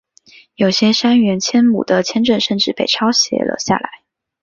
[0.55, 4.01] 有些杉原千亩的签证甚至被抄写了下来。